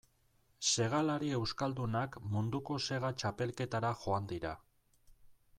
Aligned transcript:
Segalari 0.69 1.29
euskaldunak 1.39 2.17
munduko 2.37 2.81
sega 2.89 3.15
txapelketara 3.21 3.95
joan 4.07 4.31
dira. 4.37 4.59